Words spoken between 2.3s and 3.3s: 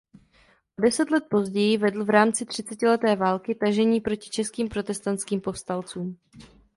třicetileté